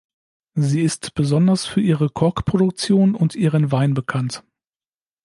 Sie 0.55 0.81
ist 0.81 1.13
besonders 1.13 1.67
für 1.67 1.79
ihre 1.79 2.09
Kork-Produktion 2.09 3.13
und 3.13 3.35
ihren 3.35 3.71
Wein 3.71 3.93
bekannt. 3.93 4.43